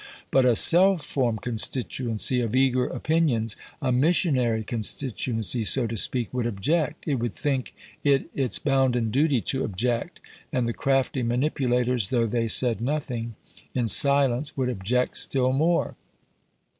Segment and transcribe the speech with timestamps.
[0.31, 6.47] But a self formed constituency of eager opinions, a missionary constituency, so to speak, would
[6.47, 10.19] object; it would think it its bounden duty to object;
[10.51, 13.35] and the crafty manipulators, though they said nothing,
[13.75, 15.93] in silence would object still more.